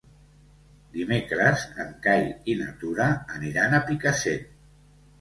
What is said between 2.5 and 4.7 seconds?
i na Tura aniran a Picassent.